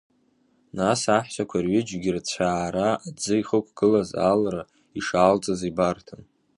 Нас 0.77 1.01
аҳәсақәа 1.17 1.57
рҩыџьегь 1.63 2.09
рцәаара 2.15 2.89
аӡы 3.07 3.35
ихықәгылаз 3.39 4.09
алра 4.31 4.61
ишаалҵыз 4.97 5.61
ибарҭан. 5.69 6.23